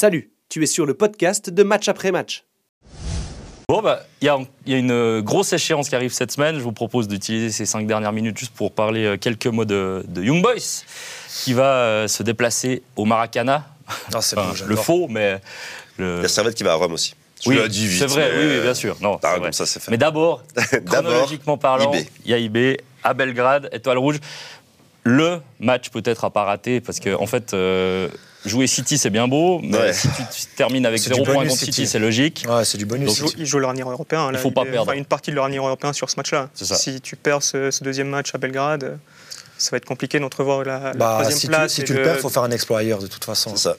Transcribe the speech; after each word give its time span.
Salut, 0.00 0.30
tu 0.48 0.62
es 0.62 0.66
sur 0.66 0.86
le 0.86 0.94
podcast 0.94 1.50
de 1.50 1.62
Match 1.64 1.88
après 1.88 2.12
Match. 2.12 2.44
Bon, 3.68 3.82
bah, 3.82 4.04
il 4.20 4.26
y, 4.26 4.28
a- 4.28 4.38
il 4.64 4.72
y 4.72 4.76
a 4.76 4.78
une 4.78 4.92
euh, 4.92 5.22
grosse 5.22 5.52
échéance 5.52 5.88
qui 5.88 5.96
arrive 5.96 6.12
cette 6.12 6.30
semaine. 6.30 6.54
Je 6.54 6.60
vous 6.62 6.70
propose 6.70 7.08
d'utiliser 7.08 7.50
ces 7.50 7.66
cinq 7.66 7.84
dernières 7.84 8.12
minutes 8.12 8.38
juste 8.38 8.52
pour 8.54 8.70
parler 8.70 9.04
euh, 9.04 9.16
quelques 9.16 9.48
mots 9.48 9.64
de, 9.64 10.04
de 10.06 10.22
Young 10.22 10.40
Boys, 10.40 10.84
qui 11.42 11.52
va 11.52 11.64
euh, 11.82 12.06
se 12.06 12.22
déplacer 12.22 12.84
au 12.94 13.06
Maracana. 13.06 13.66
Ah, 14.14 14.22
c'est 14.22 14.38
Enfin, 14.38 14.52
j'adore. 14.54 14.68
le 14.68 14.76
faux, 14.76 15.08
mais. 15.10 15.40
Le... 15.96 16.18
Il 16.18 16.22
y 16.22 16.26
a 16.26 16.28
Servette 16.28 16.54
qui 16.54 16.62
va 16.62 16.74
à 16.74 16.76
Rome 16.76 16.92
aussi. 16.92 17.16
Je 17.42 17.48
Oui, 17.50 17.68
dit 17.68 17.88
vite, 17.88 17.98
c'est 17.98 18.06
vrai, 18.06 18.30
mais, 18.32 18.38
oui, 18.46 18.52
oui, 18.54 18.62
bien 18.62 18.74
sûr. 18.74 18.96
Non, 19.00 19.18
Ah, 19.24 19.36
vrai. 19.38 19.50
ça, 19.50 19.66
c'est 19.66 19.80
fait. 19.80 19.90
Mais 19.90 19.98
d'abord, 19.98 20.44
chronologiquement 20.86 21.58
parlant, 21.58 21.90
il 22.24 22.30
y 22.30 22.34
a 22.34 22.38
IB 22.38 22.76
à 23.02 23.14
Belgrade, 23.14 23.68
Étoile 23.72 23.98
Rouge. 23.98 24.20
Le 25.08 25.40
match 25.60 25.90
peut-être 25.90 26.24
à 26.24 26.30
pas 26.30 26.44
rater 26.44 26.80
parce 26.80 27.00
que 27.00 27.14
en 27.14 27.26
fait, 27.26 27.54
euh, 27.54 28.08
jouer 28.44 28.66
City 28.66 28.98
c'est 28.98 29.10
bien 29.10 29.26
beau, 29.28 29.60
mais 29.62 29.76
Ouais. 29.78 29.92
si 29.92 30.08
tu, 30.08 30.22
tu 30.36 30.46
termines 30.56 30.84
avec 30.86 31.00
C'est 31.00 31.08
0 31.08 31.24
du 31.24 31.30
points 31.32 31.44
contre 31.44 31.56
City, 31.56 31.72
City. 31.72 31.86
c'est 31.86 31.98
logique. 31.98 32.44
Ouais, 32.48 32.64
c'est 32.64 32.78
du 32.78 32.84
bonus. 32.86 33.06
Donc, 33.08 33.16
Ils 33.16 33.20
jouent, 33.20 33.34
ils 33.38 33.46
jouent 33.46 33.58
leur 33.60 33.70
avenir 33.70 33.88
européen. 33.90 34.30
là. 34.30 34.38
faut 34.38 34.50
pas 34.50 34.64
Ils- 34.66 34.70
perdre. 34.72 34.92
une 34.92 35.04
partie 35.06 35.30
de 35.30 35.36
leur 35.36 35.44
avenir 35.46 35.64
européen 35.66 35.92
sur 35.92 36.10
ce 36.10 36.16
match-là. 36.16 36.50
C'est 36.54 36.64
ça. 36.66 36.74
Si 36.76 37.00
tu 37.00 37.16
perds 37.16 37.42
ce, 37.42 37.70
ce 37.70 37.82
deuxième 37.84 38.08
match 38.08 38.34
à 38.34 38.38
Belgrade, 38.38 38.84
euh, 38.84 38.96
ça 39.56 39.70
va 39.72 39.78
être 39.78 39.86
compliqué 39.86 40.20
d'entrevoir 40.20 40.62
la, 40.64 40.78
la 40.78 40.92
bah, 40.92 41.10
troisième 41.20 41.38
si 41.38 41.40
tu, 41.42 41.48
place. 41.48 41.72
si 41.72 41.80
et 41.80 41.84
tu 41.84 41.92
de- 41.94 41.98
le 41.98 42.04
perds, 42.04 42.14
il 42.16 42.20
faut 42.20 42.28
faire 42.28 42.42
un 42.44 42.50
exploit 42.50 42.78
ailleurs 42.80 42.98
de 43.00 43.06
toute 43.06 43.24
façon. 43.24 43.50
C'est 43.56 43.62
ça. 43.62 43.76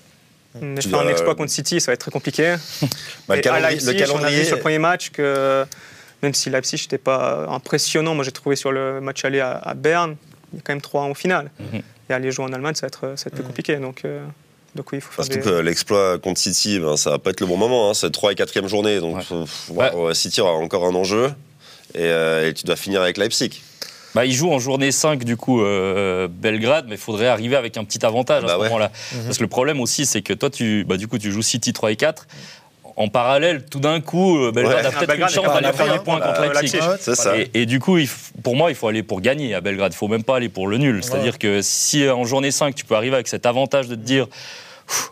Mais 0.59 0.81
Tu 0.81 0.89
faire 0.89 0.99
un 0.99 1.07
exploit 1.09 1.35
contre 1.35 1.51
City, 1.51 1.79
ça 1.79 1.91
va 1.91 1.93
être 1.93 2.01
très 2.01 2.11
compliqué. 2.11 2.55
Bah, 3.27 3.35
le, 3.35 3.39
à 3.39 3.41
calendrier, 3.41 3.75
Leipzig, 3.79 3.85
le 3.85 3.91
on 3.91 4.15
a 4.15 4.17
vu 4.17 4.23
calendrier- 4.25 4.45
sur 4.45 4.55
le 4.55 4.61
premier 4.61 4.79
match 4.79 5.11
que 5.11 5.63
même 6.23 6.33
si 6.33 6.49
Leipzig 6.49 6.77
n'était 6.81 6.97
pas 6.97 7.45
impressionnant, 7.49 8.15
moi 8.15 8.23
j'ai 8.25 8.31
trouvé 8.31 8.55
sur 8.55 8.71
le 8.71 8.99
match 8.99 9.23
aller 9.23 9.39
à, 9.39 9.51
à 9.57 9.73
Berne, 9.75 10.15
il 10.53 10.57
y 10.57 10.59
a 10.59 10.61
quand 10.63 10.73
même 10.73 10.81
3 10.81 11.03
en 11.03 11.13
finale. 11.13 11.51
Mhm. 11.59 11.81
Et 12.09 12.13
aller 12.13 12.31
jouer 12.31 12.45
en 12.45 12.53
Allemagne, 12.53 12.75
ça 12.75 12.81
va 12.81 12.87
être, 12.87 13.17
ça 13.17 13.25
va 13.25 13.27
être 13.27 13.35
plus 13.35 13.43
compliqué. 13.43 13.75
Donc, 13.77 14.01
euh, 14.05 14.25
donc 14.75 14.91
oui, 14.91 14.97
il 14.97 15.01
faut 15.01 15.11
faire 15.11 15.25
Surtout 15.25 15.39
des... 15.39 15.55
que 15.55 15.59
l'exploit 15.61 16.17
contre 16.19 16.39
City, 16.39 16.79
ben, 16.79 16.97
ça 16.97 17.11
va 17.11 17.19
pas 17.19 17.29
être 17.31 17.39
le 17.41 17.45
bon 17.47 17.57
moment. 17.57 17.89
Hein. 17.89 17.93
C'est 17.93 18.09
3 18.11 18.31
et 18.31 18.35
4 18.35 18.67
journée. 18.67 18.99
Donc, 18.99 19.17
Ouais. 19.17 19.23
euh, 19.31 19.43
pff, 19.43 19.69
ouais, 19.71 20.13
City 20.15 20.41
aura 20.41 20.51
encore 20.53 20.85
un 20.85 20.95
enjeu. 20.95 21.31
Et, 21.95 21.99
euh, 22.03 22.49
et 22.49 22.53
tu 22.53 22.65
dois 22.65 22.75
finir 22.75 23.01
avec 23.01 23.17
Leipzig. 23.17 23.61
Bah, 24.15 24.25
il 24.25 24.33
joue 24.33 24.51
en 24.51 24.57
journée 24.57 24.91
5 24.91 25.23
du 25.23 25.37
coup 25.37 25.61
euh, 25.61 26.27
Belgrade, 26.27 26.85
mais 26.87 26.95
il 26.95 26.99
faudrait 27.01 27.27
arriver 27.27 27.55
avec 27.55 27.77
un 27.77 27.83
petit 27.83 28.03
avantage 28.03 28.43
à 28.43 28.47
Bah 28.47 28.53
ce 28.53 28.57
ouais. 28.59 28.63
moment-là. 28.65 28.91
Mhm. 29.13 29.23
Parce 29.25 29.37
que 29.37 29.43
le 29.43 29.49
problème 29.49 29.79
aussi, 29.79 30.05
c'est 30.07 30.23
que 30.23 30.33
toi, 30.33 30.49
tu, 30.49 30.83
bah, 30.83 30.97
du 30.97 31.07
coup, 31.07 31.19
tu 31.19 31.31
joues 31.31 31.43
City 31.43 31.73
3 31.73 31.91
et 31.91 31.95
4. 31.95 32.27
En 32.99 33.07
parallèle, 33.07 33.63
tout 33.65 33.79
d'un 33.79 34.01
coup, 34.01 34.37
euh, 34.37 34.51
Belgrade 34.51 34.85
Ouais. 34.85 34.85
a 34.85 34.91
peut-être 34.91 35.15
une 35.19 35.29
chance 35.29 35.45
pas 35.45 35.61
d'aller 35.61 35.75
faire 35.75 35.91
des 35.93 35.99
points 36.03 36.19
contre 36.19 36.41
euh, 36.41 36.53
Leipzig. 36.53 36.79
Ça. 37.15 37.37
Et, 37.37 37.49
et 37.53 37.65
du 37.65 37.79
coup, 37.79 37.97
pour 38.43 38.55
moi, 38.57 38.69
il 38.71 38.75
faut 38.75 38.87
aller 38.89 39.03
pour 39.03 39.21
gagner 39.21 39.55
à 39.55 39.61
Belgrade. 39.61 39.93
Il 39.93 39.97
faut 39.97 40.09
même 40.09 40.23
pas 40.23 40.35
aller 40.35 40.49
pour 40.49 40.67
le 40.67 40.77
nul. 40.77 41.01
C'est-à-dire 41.03 41.39
que 41.39 41.61
si 41.61 42.03
euh, 42.03 42.13
en 42.13 42.25
journée 42.25 42.51
5, 42.51 42.75
tu 42.75 42.83
peux 42.83 42.95
arriver 42.95 43.15
avec 43.15 43.29
cet 43.29 43.45
avantage 43.45 43.87
de 43.87 43.95
te 43.95 44.01
dire 44.01 44.27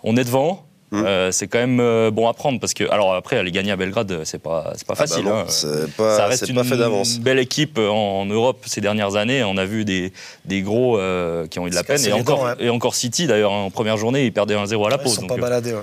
on 0.03 0.17
est 0.17 0.23
devant, 0.25 0.63
Mm. 0.89 1.03
euh, 1.05 1.31
c'est 1.33 1.47
quand 1.49 1.59
même 1.59 1.81
euh, 1.81 2.11
bon 2.11 2.29
à 2.29 2.33
prendre. 2.33 2.61
Parce 2.61 2.73
que, 2.73 2.89
alors 2.89 3.13
après, 3.13 3.37
aller 3.37 3.51
gagner 3.51 3.71
à 3.73 3.75
Belgrade, 3.75 4.09
euh, 4.09 4.21
c'est 4.23 4.41
pas, 4.41 4.71
c'est 4.77 4.87
pas 4.87 4.93
Ah 4.97 5.01
bah 5.01 5.07
facile. 5.07 5.25
non, 5.25 5.39
hein. 5.39 5.45
c'est 5.49 5.67
Ça 5.67 5.87
pas, 5.97 6.25
reste 6.27 6.45
pas 6.53 6.61
une 6.61 6.63
fait 6.63 6.77
d'avance. 6.77 7.19
belle 7.19 7.39
équipe 7.39 7.77
en, 7.77 8.21
en 8.21 8.25
Europe 8.25 8.59
ces 8.65 8.79
dernières 8.79 9.17
années. 9.17 9.43
On 9.43 9.57
a 9.57 9.65
vu 9.65 9.83
des, 9.83 10.13
des 10.45 10.61
gros 10.61 10.97
euh, 10.97 11.45
qui 11.47 11.59
ont 11.59 11.67
eu 11.67 11.71
de 11.71 11.75
la 11.75 11.83
peine. 11.83 11.99
Et 12.05 12.13
encore, 12.13 12.39
dents, 12.39 12.45
ouais. 12.45 12.53
et 12.59 12.69
encore 12.69 12.95
City, 12.95 13.27
d'ailleurs, 13.27 13.51
hein, 13.51 13.63
en 13.63 13.69
première 13.69 13.97
journée, 13.97 14.25
ils 14.25 14.31
perdaient 14.31 14.55
1-0 14.55 14.85
à 14.87 14.89
la 14.91 14.95
Ils 14.95 15.03
pause. 15.03 15.15
sont 15.15 15.21
donc, 15.23 15.29
pas 15.31 15.35
euh, 15.35 15.41
baladés. 15.41 15.73
ouais. 15.73 15.81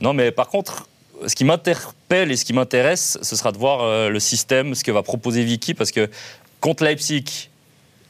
non, 0.00 0.12
mais 0.12 0.30
par 0.30 0.46
contre, 0.46 0.86
ce 1.26 1.34
qui 1.34 1.44
m'interpelle 1.44 2.30
et 2.30 2.36
ce 2.36 2.44
qui 2.44 2.52
m'intéresse, 2.52 3.18
ce 3.22 3.36
sera 3.36 3.52
de 3.52 3.58
voir 3.58 3.82
euh, 3.82 4.08
le 4.08 4.20
système, 4.20 4.74
ce 4.74 4.84
que 4.84 4.90
va 4.90 5.02
proposer 5.02 5.44
Vicky, 5.44 5.74
parce 5.74 5.90
que 5.90 6.10
contre 6.60 6.84
Leipzig, 6.84 7.50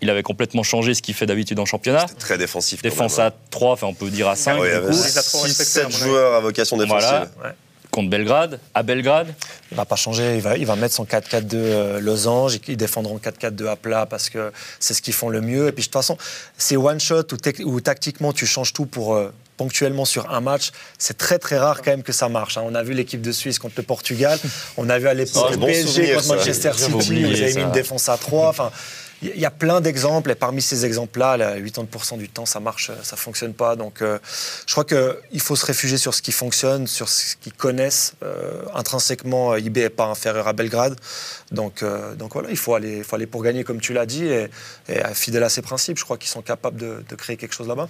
il 0.01 0.11
avait 0.11 0.23
complètement 0.23 0.63
changé 0.63 0.95
ce 0.95 1.03
qu'il 1.03 1.15
fait 1.15 1.27
d'habitude 1.27 1.59
en 1.59 1.65
championnat. 1.65 2.07
Très 2.19 2.39
défensif. 2.39 2.83
quand 2.83 2.89
Défense 2.89 3.19
même, 3.19 3.29
à 3.29 3.35
3, 3.51 3.73
enfin 3.73 3.87
on 3.87 3.95
peut 3.95 4.11
dire 4.11 4.29
à 4.29 4.37
5 4.37 4.53
hein. 4.53 4.59
Ouais, 4.59 4.69
il 4.69 4.71
y 4.71 4.73
du 4.73 4.77
avait 4.77 4.87
coup. 4.89 5.01
Il 5.01 5.05
les 5.05 5.19
a 5.19 5.23
trop 5.23 5.41
respectés, 5.41 5.81
à 5.81 5.85
6-7 5.85 5.87
mon 5.87 5.89
avis. 5.89 6.05
joueurs 6.05 6.35
à 6.35 6.41
vocation 6.41 6.77
défensive. 6.77 7.29
Voilà. 7.37 7.55
Contre 7.91 8.11
Belgrade, 8.11 8.61
à 8.75 8.83
Belgrade. 8.83 9.33
Il 9.71 9.77
va 9.77 9.85
pas 9.85 9.97
changer, 9.97 10.35
il 10.35 10.43
va, 10.43 10.57
il 10.57 10.67
va 10.67 10.75
mettre 10.75 10.95
son 10.95 11.05
4-4-2 11.05 11.49
euh, 11.55 12.01
losange, 12.01 12.59
ils 12.67 12.77
défendront 12.77 13.19
4-4-2 13.19 13.69
à 13.69 13.77
plat 13.77 14.05
parce 14.05 14.31
que 14.31 14.53
c'est 14.81 14.95
ce 14.95 15.01
qu'ils 15.01 15.15
font 15.15 15.29
le 15.29 15.41
mieux. 15.41 15.69
Et 15.69 15.73
puis 15.73 15.83
de 15.83 15.87
toute 15.87 15.93
façon, 15.93 16.19
c'est 16.59 16.77
one 16.77 16.99
shot 16.99 17.23
où 17.65 17.81
tactiquement 17.81 18.33
tu 18.33 18.47
changes 18.47 18.73
tout 18.73 18.87
pour 18.87 19.15
euh, 19.15 19.33
ponctuellement 19.57 20.05
sur 20.05 20.31
un 20.31 20.41
match. 20.41 20.71
C'est 20.99 21.17
très 21.19 21.39
très 21.39 21.59
rare 21.59 21.83
quand 21.83 21.91
même 21.91 22.03
que 22.03 22.13
ça 22.13 22.29
marche. 22.29 22.57
hein. 22.59 22.63
On 22.65 22.75
a 22.75 22.83
vu 22.83 22.95
l'équipe 22.95 23.21
de 23.23 23.33
Suisse 23.33 23.59
contre 23.59 23.75
le 23.79 23.83
Portugal, 23.85 24.39
on 24.77 24.89
a 24.89 24.99
vu 24.99 25.09
à 25.09 25.15
l'époque 25.15 25.51
le 25.51 25.57
bon 25.57 25.67
PSG 25.67 26.15
contre. 26.15 26.29
Manchester 26.29 26.73
City, 26.75 27.25
avaient 27.25 27.51
ça. 27.53 27.59
mis 27.59 27.65
une 27.65 27.73
défense 27.73 28.09
à 28.09 28.17
3. 28.17 28.49
Enfin, 28.49 28.71
il 29.23 29.39
y 29.41 29.47
a 29.47 29.51
plein 29.51 29.81
d'exemples 29.81 30.33
et 30.33 30.35
parmi 30.35 30.61
ces 30.61 30.85
exemples-là, 30.85 31.39
là, 31.39 31.59
80% 31.59 32.19
du 32.19 32.29
temps, 32.29 32.45
ça 32.45 32.61
marche, 32.61 32.91
ça 33.03 33.17
fonctionne 33.17 33.55
pas. 33.55 33.75
Donc, 33.75 34.03
euh, 34.03 34.19
je 34.67 34.73
crois 34.75 34.85
qu'il 34.85 35.41
faut 35.41 35.57
se 35.57 35.65
réfugier 35.65 35.97
sur 35.97 36.13
ce 36.13 36.21
qui 36.21 36.33
fonctionne, 36.33 36.87
sur 36.87 37.09
ce 37.09 37.37
qu'ils 37.37 37.55
connaissent. 37.55 38.15
Euh, 38.23 38.63
intrinsèquement, 38.75 39.57
IB 39.57 39.79
n'est 39.79 39.89
pas 39.89 40.07
inférieur 40.07 40.47
à 40.47 40.53
Belgrade. 40.53 40.97
Donc, 41.53 41.83
euh, 41.83 42.15
donc 42.17 42.35
voilà, 42.35 42.51
il 42.51 42.59
faut 42.59 42.75
aller, 42.75 42.99
il 42.99 43.05
faut 43.05 43.17
aller 43.17 43.27
pour 43.27 43.43
gagner, 43.43 43.65
comme 43.65 43.81
tu 43.81 43.95
l'as 43.95 44.05
dit, 44.05 44.27
et, 44.27 44.49
et 44.91 45.01
fidèle 45.15 45.45
à 45.45 45.49
ses 45.49 45.63
principes. 45.63 45.97
Je 45.99 46.05
crois 46.05 46.19
qu'ils 46.19 46.29
sont 46.31 46.43
capables 46.43 46.77
de, 46.79 47.03
de 47.09 47.15
créer 47.15 47.39
quelque 47.39 47.55
chose 47.55 47.69
là-bas. 47.69 47.89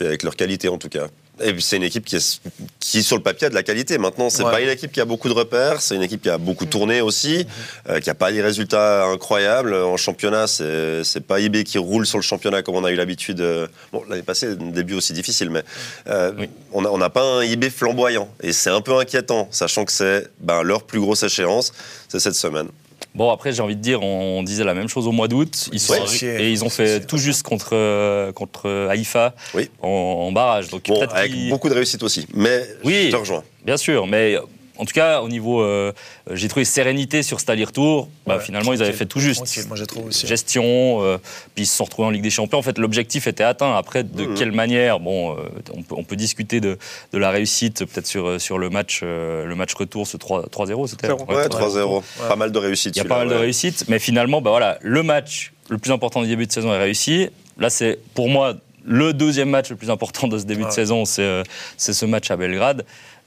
Et 0.00 0.06
avec 0.06 0.22
leur 0.22 0.36
qualité 0.36 0.68
en 0.68 0.78
tout 0.78 0.88
cas. 0.88 1.06
Et 1.42 1.52
puis 1.54 1.62
c'est 1.62 1.76
une 1.76 1.82
équipe 1.82 2.04
qui, 2.04 2.16
est, 2.16 2.40
qui 2.78 3.02
sur 3.02 3.16
le 3.16 3.22
papier 3.22 3.46
a 3.46 3.50
de 3.50 3.54
la 3.54 3.62
qualité. 3.62 3.96
Maintenant, 3.98 4.28
c'est 4.30 4.44
Ouais. 4.44 4.50
pas 4.50 4.60
une 4.60 4.68
équipe 4.68 4.92
qui 4.92 5.00
a 5.00 5.04
beaucoup 5.06 5.28
de 5.28 5.32
repères, 5.34 5.80
c'est 5.80 5.96
une 5.96 6.02
équipe 6.02 6.22
qui 6.22 6.28
a 6.28 6.36
beaucoup 6.38 6.66
tourné 6.66 7.00
aussi, 7.00 7.46
euh, 7.88 8.00
qui 8.00 8.10
a 8.10 8.14
pas 8.14 8.30
des 8.30 8.42
résultats 8.42 9.06
incroyables 9.06 9.74
en 9.74 9.96
championnat. 9.96 10.46
C'est 10.46 11.02
c'est 11.04 11.22
pas 11.26 11.40
IB 11.40 11.64
qui 11.64 11.78
roule 11.78 12.06
sur 12.06 12.18
le 12.18 12.22
championnat 12.22 12.62
comme 12.62 12.76
on 12.76 12.84
a 12.84 12.90
eu 12.92 12.96
l'habitude. 12.96 13.40
euh, 13.40 13.66
Bon, 13.92 14.02
l'année 14.08 14.22
passée, 14.22 14.48
un 14.48 14.70
début 14.70 14.94
aussi 14.94 15.14
difficile, 15.14 15.48
mais 15.50 15.62
euh, 16.08 16.32
Oui. 16.38 16.48
on 16.72 16.84
a- 16.84 16.88
on 16.90 16.98
n'a 16.98 17.10
pas 17.10 17.22
un 17.22 17.42
IB 17.42 17.70
flamboyant 17.70 18.28
et 18.42 18.52
c'est 18.52 18.70
un 18.70 18.82
peu 18.82 18.96
inquiétant, 18.98 19.48
sachant 19.50 19.84
que 19.86 19.92
c'est 19.92 20.28
ben, 20.38 20.62
leur 20.62 20.82
plus 20.84 21.00
grosse 21.00 21.22
échéance, 21.22 21.72
c'est 22.08 22.20
cette 22.20 22.34
semaine. 22.36 22.68
Bon, 23.14 23.30
après, 23.30 23.52
j'ai 23.52 23.60
envie 23.62 23.76
de 23.76 23.80
dire, 23.82 24.02
on 24.02 24.42
disait 24.42 24.64
la 24.64 24.72
même 24.74 24.88
chose 24.88 25.06
au 25.06 25.12
mois 25.12 25.28
d'août. 25.28 25.68
Ils 25.72 25.80
sont 25.80 25.92
Ouais. 25.92 26.42
et 26.42 26.50
ils 26.50 26.64
ont 26.64 26.70
fait 26.70 27.06
tout 27.06 27.18
juste 27.18 27.42
contre, 27.42 27.70
euh, 27.74 28.32
contre 28.32 28.86
Haïfa 28.88 29.34
Oui. 29.54 29.68
en, 29.82 29.88
en 29.88 30.32
barrage. 30.32 30.68
Donc, 30.68 30.84
Bon, 30.88 31.00
avec 31.10 31.32
beaucoup 31.50 31.68
de 31.68 31.74
réussite 31.74 32.02
aussi, 32.02 32.26
mais 32.34 32.62
Oui. 32.84 33.06
je 33.06 33.10
te 33.10 33.16
rejoins. 33.16 33.44
Bien 33.66 33.76
sûr, 33.76 34.06
mais 34.06 34.36
en 34.82 34.84
tout 34.84 34.92
cas, 34.94 35.20
au 35.22 35.28
niveau. 35.28 35.62
euh, 35.62 35.92
j'ai 36.32 36.48
trouvé 36.48 36.64
sérénité 36.64 37.22
sur 37.22 37.38
cet 37.40 37.48
aller-retour. 37.50 38.08
Bah, 38.26 38.36
Ouais, 38.36 38.42
finalement, 38.42 38.72
ils 38.72 38.82
avaient 38.82 38.92
fait 38.92 39.06
tout 39.06 39.20
juste. 39.20 39.44
tranquille, 39.44 39.64
moi, 39.68 39.76
j'ai 39.76 39.86
trouvé 39.86 40.08
aussi. 40.08 40.26
Gestion, 40.26 41.02
euh, 41.02 41.18
puis 41.54 41.64
ils 41.64 41.66
se 41.66 41.76
sont 41.76 41.84
retrouvés 41.84 42.08
en 42.08 42.10
Ligue 42.10 42.22
des 42.22 42.30
Champions. 42.30 42.58
En 42.58 42.62
fait, 42.62 42.78
l'objectif 42.78 43.26
était 43.26 43.44
atteint. 43.44 43.74
Après, 43.76 44.02
de 44.02 44.24
Mhm. 44.24 44.34
quelle 44.34 44.52
manière? 44.52 44.98
Bon, 45.00 45.32
euh, 45.32 45.42
on, 45.74 45.82
peut, 45.82 45.94
on 45.96 46.04
peut 46.04 46.16
discuter 46.16 46.60
de, 46.60 46.78
de 47.12 47.18
la 47.18 47.30
réussite, 47.30 47.84
peut-être 47.86 48.06
sur, 48.06 48.40
sur 48.40 48.58
le 48.58 48.68
match, 48.70 49.00
euh, 49.02 49.46
le 49.46 49.54
match 49.54 49.72
retour, 49.74 50.06
ce 50.06 50.16
3 50.16 50.46
3-0, 50.50 50.86
c'était. 50.88 51.10
Ouais, 51.10 51.48
3-0. 51.48 51.96
Ouais. 51.98 52.02
Pas 52.28 52.36
mal 52.36 52.50
de 52.52 52.58
réussite. 52.58 52.96
il 52.96 52.98
y 52.98 53.02
a 53.02 53.04
pas 53.04 53.18
mal 53.18 53.28
de 53.28 53.34
ouais. 53.34 53.40
réussites, 53.40 53.84
mais 53.88 53.98
finalement, 53.98 54.40
bah 54.42 54.50
voilà, 54.50 54.78
le 54.82 55.02
match 55.02 55.52
le 55.68 55.78
plus 55.78 55.92
important 55.92 56.22
du 56.22 56.28
début 56.28 56.46
de 56.46 56.52
saison 56.52 56.72
est 56.74 56.78
réussi. 56.78 57.28
Là, 57.58 57.70
c'est 57.70 57.98
pour 58.14 58.28
moi 58.28 58.54
le 58.84 59.12
deuxième 59.12 59.50
match 59.50 59.70
le 59.70 59.76
plus 59.76 59.90
important 59.90 60.28
de 60.28 60.38
ce 60.38 60.44
début 60.44 60.62
de 60.62 60.66
Ouais. 60.66 60.72
saison, 60.72 61.04
c'est 61.04 61.22
euh, 61.22 61.42
c'est 61.76 61.92
ce 61.92 62.04
match 62.06 62.30
à 62.30 62.36
Belgrade. 62.36 62.84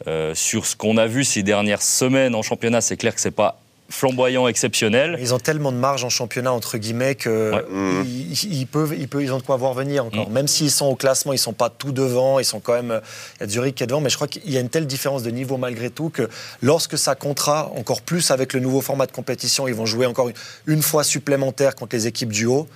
Euh, 0.07 0.35
sur 0.35 0.65
ce 0.65 0.75
qu'on 0.75 0.97
a 0.97 1.07
vu 1.07 1.23
ces 1.23 1.43
dernières 1.43 1.81
semaines 1.81 2.35
en 2.35 2.41
championnat, 2.41 2.81
c'est 2.81 2.97
clair 2.97 3.15
que 3.15 3.21
c'est 3.21 3.31
pas 3.31 3.59
flamboyant, 3.87 4.47
exceptionnel. 4.47 5.15
Ils 5.21 5.33
ont 5.35 5.39
tellement 5.39 5.71
de 5.71 5.77
marge 5.77 6.03
en 6.03 6.09
championnat, 6.09 6.51
entre 6.51 6.79
guillemets, 6.79 7.13
que 7.13 7.51
Ouais. 7.53 8.03
Ils, 8.03 8.53
ils 8.61 8.65
peuvent, 8.65 8.95
ils, 8.97 9.07
peuvent, 9.07 9.21
ils 9.21 9.31
ont 9.31 9.37
de 9.37 9.43
quoi 9.43 9.57
voir 9.57 9.73
venir 9.75 10.03
encore. 10.05 10.27
Mhm. 10.27 10.33
Même 10.33 10.47
s'ils 10.47 10.71
sont 10.71 10.87
au 10.87 10.95
classement, 10.95 11.33
ils 11.33 11.37
sont 11.39 11.53
pas 11.53 11.69
tout 11.69 11.91
devant, 11.91 12.39
ils 12.39 12.45
sont 12.45 12.59
quand 12.59 12.73
même. 12.73 12.99
Il 13.39 13.41
y 13.41 13.43
a 13.43 13.47
Zurich 13.47 13.75
qui 13.75 13.83
est 13.83 13.87
devant, 13.87 14.01
mais 14.01 14.09
je 14.09 14.15
crois 14.15 14.27
qu'il 14.27 14.49
y 14.51 14.57
a 14.57 14.59
une 14.59 14.69
telle 14.69 14.87
différence 14.87 15.21
de 15.21 15.29
niveau 15.29 15.57
malgré 15.57 15.91
tout 15.91 16.09
que 16.09 16.27
lorsque 16.63 16.97
ça 16.97 17.13
comptera 17.13 17.71
encore 17.75 18.01
plus 18.01 18.31
avec 18.31 18.53
le 18.53 18.59
nouveau 18.59 18.81
format 18.81 19.05
de 19.05 19.11
compétition, 19.11 19.67
ils 19.67 19.75
vont 19.75 19.85
jouer 19.85 20.07
encore 20.07 20.29
une, 20.29 20.35
une 20.65 20.81
fois 20.81 21.03
supplémentaire 21.03 21.75
contre 21.75 21.95
les 21.95 22.07
équipes 22.07 22.33
du 22.33 22.47
haut. 22.47 22.67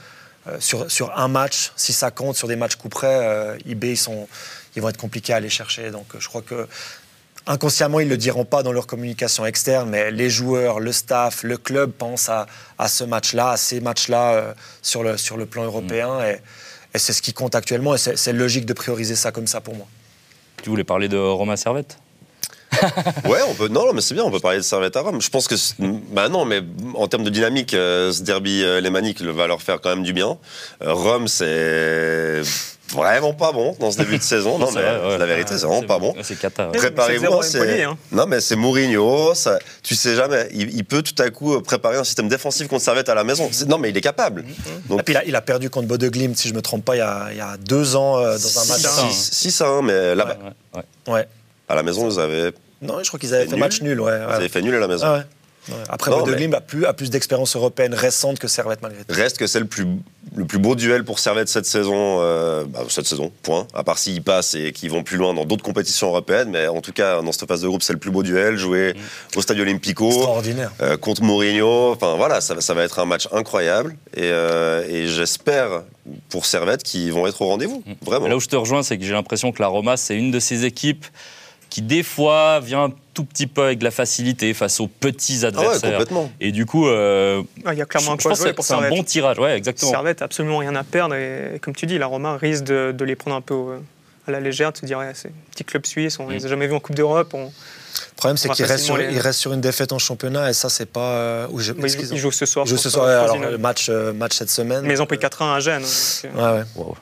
Euh, 0.49 0.57
sur, 0.59 0.89
sur 0.89 1.17
un 1.17 1.27
match, 1.27 1.71
si 1.75 1.93
ça 1.93 2.11
compte, 2.11 2.35
sur 2.35 2.47
des 2.47 2.55
matchs 2.55 2.75
coup 2.75 2.89
près, 2.89 3.07
euh, 3.07 3.57
IB, 3.65 3.85
ils, 3.85 3.97
sont, 3.97 4.27
ils 4.75 4.81
vont 4.81 4.89
être 4.89 4.97
compliqués 4.97 5.33
à 5.33 5.37
aller 5.37 5.49
chercher. 5.49 5.91
Donc 5.91 6.15
euh, 6.15 6.19
je 6.19 6.27
crois 6.27 6.41
que 6.41 6.67
inconsciemment, 7.47 7.99
ils 7.99 8.05
ne 8.05 8.11
le 8.11 8.17
diront 8.17 8.45
pas 8.45 8.63
dans 8.63 8.71
leur 8.71 8.87
communication 8.87 9.45
externe, 9.45 9.89
mais 9.89 10.11
les 10.11 10.29
joueurs, 10.29 10.79
le 10.79 10.91
staff, 10.91 11.43
le 11.43 11.57
club 11.57 11.91
pensent 11.91 12.29
à, 12.29 12.47
à 12.77 12.87
ce 12.87 13.03
match-là, 13.03 13.51
à 13.51 13.57
ces 13.57 13.79
matchs-là 13.79 14.33
euh, 14.33 14.53
sur, 14.81 15.03
le, 15.03 15.17
sur 15.17 15.37
le 15.37 15.45
plan 15.45 15.63
européen. 15.63 16.23
Et, 16.23 16.39
et 16.93 16.99
c'est 16.99 17.13
ce 17.13 17.21
qui 17.21 17.33
compte 17.33 17.55
actuellement. 17.55 17.95
Et 17.95 17.97
c'est 17.97 18.17
c'est 18.17 18.33
logique 18.33 18.65
de 18.65 18.73
prioriser 18.73 19.15
ça 19.15 19.31
comme 19.31 19.47
ça 19.47 19.61
pour 19.61 19.75
moi. 19.75 19.87
Tu 20.61 20.69
voulais 20.69 20.83
parler 20.83 21.07
de 21.07 21.17
Romain 21.17 21.55
Servette? 21.55 21.97
Ouais, 23.25 23.39
on 23.49 23.53
peut. 23.55 23.67
Non, 23.67 23.85
non, 23.85 23.93
mais 23.93 24.01
c'est 24.01 24.13
bien. 24.13 24.23
On 24.23 24.31
peut 24.31 24.39
parler 24.39 24.57
de 24.57 24.63
Servette 24.63 24.95
à 24.95 25.01
Rome. 25.01 25.21
Je 25.21 25.29
pense 25.29 25.47
que, 25.47 25.55
bah 26.11 26.29
non, 26.29 26.45
mais 26.45 26.61
en 26.95 27.07
termes 27.07 27.23
de 27.23 27.29
dynamique, 27.29 27.73
euh, 27.73 28.11
ce 28.11 28.21
derby 28.23 28.63
euh, 28.63 28.79
lémanique 28.81 29.21
va 29.21 29.47
leur 29.47 29.61
faire 29.61 29.81
quand 29.81 29.89
même 29.89 30.03
du 30.03 30.13
bien. 30.13 30.37
Euh, 30.83 30.93
Rome, 30.93 31.27
c'est 31.27 32.41
vraiment 32.91 33.33
pas 33.33 33.51
bon 33.51 33.75
dans 33.79 33.91
ce 33.91 33.97
début 33.97 34.17
de 34.17 34.23
saison. 34.35 34.57
Non, 34.57 34.67
mais 34.73 34.81
vrai, 34.81 35.07
ouais. 35.11 35.17
la 35.17 35.25
vérité, 35.25 35.57
c'est 35.57 35.65
vraiment 35.65 35.83
pas 35.83 35.99
bon. 35.99 36.13
C'est. 36.23 36.41
Mais 36.43 36.77
Préparez-vous. 36.77 37.25
hein. 37.83 37.97
Non, 38.11 38.25
mais 38.27 38.39
c'est 38.39 38.55
Mourinho. 38.55 39.33
Ça, 39.35 39.59
tu 39.83 39.95
sais 39.95 40.15
jamais. 40.15 40.47
Il, 40.53 40.73
il 40.75 40.83
peut 40.85 41.01
tout 41.01 41.21
à 41.21 41.29
coup 41.29 41.55
euh, 41.55 41.61
préparer 41.61 41.97
un 41.97 42.03
système 42.03 42.27
défensif 42.29 42.67
contre 42.67 42.83
Servette 42.83 43.09
à 43.09 43.15
la 43.15 43.23
maison. 43.23 43.49
Non, 43.67 43.77
mais 43.77 43.89
il 43.89 43.97
est 43.97 44.01
capable. 44.01 44.43
Donc, 44.87 44.99
Et 45.01 45.03
puis 45.03 45.13
il 45.13 45.17
a, 45.17 45.25
il 45.25 45.35
a 45.35 45.41
perdu 45.41 45.69
contre 45.69 45.87
Bode 45.87 46.03
Glimt, 46.05 46.35
si 46.37 46.47
je 46.47 46.53
ne 46.53 46.57
me 46.57 46.61
trompe 46.61 46.85
pas, 46.85 46.95
il 46.95 46.99
y 46.99 47.01
a, 47.01 47.27
il 47.31 47.37
y 47.37 47.41
a 47.41 47.57
deux 47.57 47.95
ans 47.95 48.17
euh, 48.19 48.37
dans 48.37 48.59
un 48.59 48.65
match. 48.65 48.79
Six 48.81 48.85
à 48.87 49.05
un. 49.05 49.11
6 49.11 49.61
à 49.61 49.67
1, 49.67 49.81
mais 49.83 50.15
là-bas. 50.15 50.37
Ouais, 50.75 50.81
ouais, 51.07 51.13
ouais. 51.13 51.27
À 51.69 51.75
la 51.75 51.83
maison, 51.83 52.03
vous 52.05 52.19
avez, 52.19 52.51
Non, 52.81 52.95
je 53.03 53.07
crois 53.07 53.19
qu'ils 53.19 53.33
avaient 53.33 53.45
fait 53.45 53.51
nul. 53.51 53.59
match 53.59 53.81
nul. 53.81 54.01
Ouais, 54.01 54.19
vous 54.19 54.25
ouais. 54.29 54.33
avez 54.33 54.49
fait 54.49 54.61
nul 54.61 54.75
à 54.75 54.79
la 54.79 54.87
maison. 54.87 55.05
Ah 55.05 55.13
ouais. 55.13 55.23
Ouais. 55.67 55.75
Après, 55.87 56.09
Non, 56.09 56.23
Glimt 56.23 56.55
a 56.55 56.61
plus, 56.61 56.85
a 56.87 56.93
plus 56.93 57.11
d'expérience 57.11 57.55
européenne 57.55 57.93
récente 57.93 58.39
que 58.39 58.47
Servette 58.47 58.81
malgré 58.81 59.03
tout. 59.03 59.13
Reste 59.13 59.37
que 59.37 59.45
c'est 59.45 59.59
le 59.59 59.67
plus, 59.67 59.85
le 60.35 60.45
plus 60.45 60.57
beau 60.57 60.73
duel 60.73 61.03
pour 61.03 61.19
Servette 61.19 61.47
cette 61.47 61.67
saison, 61.67 62.17
euh, 62.21 62.63
bah, 62.67 62.79
cette 62.89 63.05
saison, 63.05 63.31
point. 63.43 63.67
À 63.75 63.83
part 63.83 63.99
s'ils 63.99 64.23
passent 64.23 64.55
et 64.55 64.71
qu'ils 64.71 64.89
vont 64.89 65.03
plus 65.03 65.17
loin 65.17 65.31
dans 65.35 65.45
d'autres 65.45 65.61
compétitions 65.63 66.07
européennes, 66.07 66.49
mais 66.49 66.65
en 66.67 66.81
tout 66.81 66.93
cas, 66.93 67.21
dans 67.21 67.31
cette 67.31 67.47
phase 67.47 67.61
de 67.61 67.67
groupe, 67.67 67.83
c'est 67.83 67.93
le 67.93 67.99
plus 67.99 68.09
beau 68.09 68.23
duel, 68.23 68.57
joué 68.57 68.95
au 69.35 69.41
Stadio 69.43 69.61
Olimpico. 69.61 70.07
Extraordinaire. 70.07 70.71
euh, 70.81 70.97
contre 70.97 71.21
Mourinho, 71.21 71.91
enfin 71.91 72.15
voilà, 72.15 72.41
ça, 72.41 72.55
va- 72.55 72.61
ça 72.61 72.73
va 72.73 72.81
être 72.83 72.97
un 72.97 73.05
match 73.05 73.27
incroyable 73.31 73.95
et, 74.15 74.21
euh, 74.23 74.83
et 74.89 75.05
j'espère 75.07 75.83
pour 76.29 76.47
Servette 76.47 76.81
qu'ils 76.81 77.13
vont 77.13 77.27
être 77.27 77.39
au 77.43 77.47
rendez-vous, 77.47 77.83
vraiment. 78.03 78.23
Mais 78.23 78.29
là 78.29 78.37
où 78.37 78.39
je 78.39 78.47
te 78.47 78.55
rejoins, 78.55 78.81
c'est 78.81 78.97
que 78.97 79.03
j'ai 79.03 79.13
l'impression 79.13 79.51
que 79.51 79.61
la 79.61 79.67
Roma, 79.67 79.97
c'est 79.97 80.15
une 80.15 80.31
de 80.31 80.39
ces 80.39 80.65
équipes 80.65 81.05
qui, 81.69 81.81
des 81.81 82.03
fois, 82.03 82.59
vient 82.59 82.85
un 82.85 82.91
tout 83.13 83.23
petit 83.23 83.47
peu 83.47 83.63
avec 83.63 83.79
de 83.79 83.83
la 83.83 83.91
facilité 83.91 84.53
face 84.53 84.79
aux 84.79 84.87
petits 84.87 85.39
ah 85.41 85.41
ouais, 85.41 85.45
adversaires. 85.47 85.91
complètement. 85.91 86.31
et 86.39 86.51
du 86.51 86.65
coup, 86.65 86.87
euh, 86.87 87.43
Ah, 87.65 87.73
Il 87.73 87.77
y 87.77 87.81
a 87.81 87.85
je, 87.85 87.89
clairement 87.89 88.13
un 88.13 88.17
je 88.17 88.21
quoi 88.23 88.31
pense 88.31 88.39
jouer 88.39 88.53
pour 88.53 88.65
c'est 88.65 88.73
un 88.73 88.89
bon 88.89 89.03
tirage. 89.03 89.37
Ouais, 89.39 89.55
exactement. 89.57 89.91
Servette 89.91 90.21
a 90.21 90.25
absolument 90.25 90.57
rien 90.57 90.75
à 90.75 90.83
perdre 90.83 91.15
et, 91.15 91.55
et 91.55 91.59
comme 91.59 91.75
tu 91.75 91.85
dis, 91.85 91.97
la 91.97 92.07
Roma 92.07 92.37
risque 92.37 92.63
de, 92.63 92.91
de 92.97 93.05
les 93.05 93.15
prendre 93.15 93.35
un 93.37 93.41
peu 93.41 93.53
au- 93.53 93.73
à 94.27 94.31
la 94.31 94.39
légère, 94.39 94.71
de 94.71 94.77
se 94.77 94.85
dire 94.85 94.99
ouais, 94.99 95.11
c'est 95.15 95.29
un 95.29 95.51
petit 95.51 95.63
club 95.63 95.85
suisse, 95.85 96.19
on 96.19 96.27
Mm. 96.27 96.31
les 96.31 96.45
a 96.45 96.49
jamais 96.49 96.67
vus 96.67 96.73
en 96.75 96.79
Coupe 96.79 96.95
d'Europe. 96.95 97.33
On... 97.33 97.45
Le 97.45 98.15
problème, 98.15 98.37
c'est 98.37 98.49
qu'il 98.49 98.65
reste, 98.65 98.89
les- 98.97 99.19
reste 99.19 99.39
sur 99.39 99.51
une 99.53 99.61
défaite 99.61 99.91
en 99.91 99.99
championnat 99.99 100.49
et 100.49 100.53
ça, 100.53 100.69
c'est 100.69 100.85
pas. 100.85 100.99
euh, 101.15 101.47
où 101.51 101.59
je- 101.59 101.73
Bah, 101.73 101.85
est-ce 101.85 101.97
ils, 101.97 101.99
qu'ils 102.07 102.13
ils 102.13 102.17
jouent 102.19 102.31
ce 102.31 102.45
soir. 102.45 102.65
ils 102.65 102.69
jouent 102.69 102.77
ce 102.77 102.89
soir, 102.89 103.07
alors, 103.07 103.37
le 103.37 103.57
match, 103.57 103.87
euh, 103.89 104.13
match 104.13 104.35
cette 104.37 104.49
semaine. 104.51 104.83
Mais 104.85 104.93
ils 104.93 105.01
ont 105.01 105.05
pris 105.07 105.17
4-1 105.17 105.55
à 105.55 105.59
Gênes. 105.59 105.81
donc, 105.81 106.35
euh, 106.37 106.53
Ouais, 106.53 106.59
ouais. 106.59 106.65
Wow. 106.75 106.95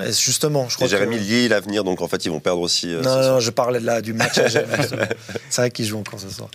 Mais 0.00 0.12
justement, 0.12 0.68
je 0.68 0.74
Et 0.74 0.76
crois 0.76 0.88
Jérémy 0.88 1.16
que... 1.16 1.22
Lille 1.22 1.52
à 1.52 1.60
venir, 1.60 1.84
donc 1.84 2.00
en 2.00 2.08
fait, 2.08 2.24
ils 2.24 2.30
vont 2.30 2.40
perdre 2.40 2.60
aussi. 2.62 2.92
euh, 2.92 3.02
Non, 3.02 3.16
non, 3.16 3.22
soir. 3.22 3.40
je 3.40 3.50
parlais 3.50 3.80
de 3.80 3.86
la, 3.86 4.00
du 4.00 4.12
match. 4.12 4.34
C'est 5.50 5.60
vrai 5.62 5.70
qu'ils 5.70 5.86
jouent 5.86 5.98
encore 5.98 6.18
ce 6.20 6.28
soir. 6.30 6.48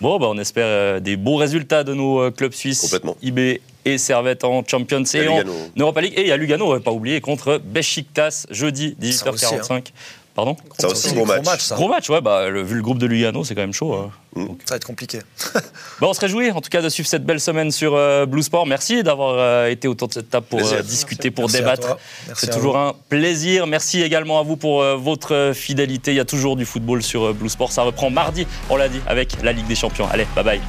Bon, 0.00 0.18
bah, 0.18 0.26
on 0.30 0.38
espère 0.38 0.66
euh, 0.66 1.00
des 1.00 1.16
beaux 1.16 1.36
résultats 1.36 1.84
de 1.84 1.94
nos 1.94 2.20
euh, 2.20 2.30
clubs 2.30 2.52
suisses, 2.52 2.80
Complètement. 2.80 3.16
IB 3.22 3.60
et 3.84 3.98
Servette 3.98 4.44
en 4.44 4.62
Champions 4.66 5.02
et 5.14 5.28
en 5.28 5.38
Lugano. 5.38 5.52
Europa 5.78 6.00
League. 6.02 6.14
Et 6.16 6.22
il 6.22 6.26
y 6.28 6.32
a 6.32 6.36
Lugano, 6.36 6.66
on 6.66 6.72
va 6.72 6.80
pas 6.80 6.90
oublier, 6.90 7.20
contre 7.20 7.58
Besiktas, 7.64 8.46
jeudi, 8.50 8.96
18h45. 9.00 9.86
Pardon 10.34 10.56
Ça 10.78 10.88
aussi, 10.88 11.12
gros 11.12 11.26
match. 11.26 11.60
ça. 11.60 11.74
Gros 11.74 11.88
match, 11.88 12.08
ouais, 12.08 12.20
bah, 12.20 12.48
le- 12.48 12.62
vu 12.62 12.76
le 12.76 12.82
groupe 12.82 12.98
de 12.98 13.06
Lugano, 13.06 13.42
c'est 13.44 13.54
quand 13.54 13.60
même 13.62 13.72
chaud. 13.72 13.94
hein. 13.94 14.10
Ça 14.64 14.70
va 14.70 14.76
être 14.76 14.86
compliqué. 14.86 15.18
Bah, 16.00 16.06
on 16.08 16.14
se 16.14 16.20
réjouit 16.20 16.50
en 16.50 16.60
tout 16.62 16.70
cas 16.70 16.80
de 16.80 16.88
suivre 16.88 17.08
cette 17.08 17.24
belle 17.26 17.40
semaine 17.40 17.70
sur 17.70 17.94
euh, 17.94 18.24
Blue 18.24 18.42
Sport. 18.42 18.66
Merci 18.66 19.02
d'avoir 19.02 19.34
euh, 19.36 19.66
été 19.68 19.86
autour 19.88 20.08
de 20.08 20.14
cette 20.14 20.30
table 20.30 20.46
pour 20.48 20.60
euh, 20.60 20.80
discuter, 20.82 21.30
pour 21.30 21.44
Merci 21.44 21.58
débattre. 21.58 21.98
C'est 22.34 22.50
toujours 22.50 22.72
vous. 22.72 22.78
un 22.78 22.94
plaisir. 23.10 23.66
Merci 23.66 24.00
également 24.02 24.38
à 24.38 24.42
vous 24.42 24.56
pour 24.56 24.80
euh, 24.82 24.96
votre 24.96 25.34
euh, 25.34 25.52
fidélité. 25.52 26.12
Il 26.12 26.16
y 26.16 26.20
a 26.20 26.24
toujours 26.24 26.56
du 26.56 26.64
football 26.64 27.02
sur 27.02 27.24
euh, 27.26 27.32
Blue 27.34 27.50
Sport. 27.50 27.72
Ça 27.72 27.82
reprend 27.82 28.08
mardi, 28.08 28.46
on 28.70 28.76
l'a 28.76 28.88
dit, 28.88 29.00
avec 29.06 29.42
la 29.42 29.52
Ligue 29.52 29.66
des 29.66 29.74
Champions. 29.74 30.08
Allez, 30.10 30.26
bye 30.34 30.44
bye. 30.44 30.60